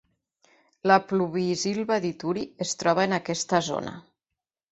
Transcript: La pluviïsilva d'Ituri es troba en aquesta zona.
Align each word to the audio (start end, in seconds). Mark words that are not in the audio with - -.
La 0.91 0.95
pluviïsilva 1.09 1.99
d'Ituri 2.07 2.45
es 2.67 2.73
troba 2.81 3.05
en 3.09 3.15
aquesta 3.21 3.63
zona. 3.71 3.93